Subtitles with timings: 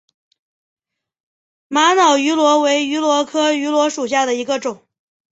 [1.67, 4.81] 玛瑙芋螺为芋螺科芋螺属下的一个种。